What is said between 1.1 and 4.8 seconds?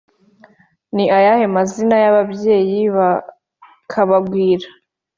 ayahe mazina y’ababyeyi ba kabagwira?